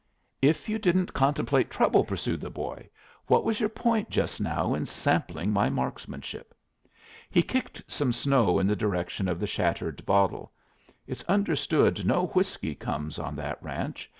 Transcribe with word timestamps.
"If 0.41 0.67
you 0.67 0.79
didn't 0.79 1.13
contemplate 1.13 1.69
trouble," 1.69 2.03
pursued 2.03 2.41
the 2.41 2.49
boy, 2.49 2.89
"what 3.27 3.43
was 3.45 3.59
your 3.59 3.69
point 3.69 4.09
just 4.09 4.41
now 4.41 4.73
in 4.73 4.87
sampling 4.87 5.51
my 5.53 5.69
marksmanship?" 5.69 6.55
He 7.29 7.43
kicked 7.43 7.83
some 7.87 8.11
snow 8.11 8.57
in 8.57 8.65
the 8.65 8.75
direction 8.75 9.27
of 9.27 9.39
the 9.39 9.45
shattered 9.45 10.03
bottle. 10.03 10.53
"It's 11.05 11.21
understood 11.25 12.03
no 12.03 12.25
whiskey 12.25 12.73
comes 12.73 13.19
on 13.19 13.35
that 13.35 13.61
ranch. 13.61 14.09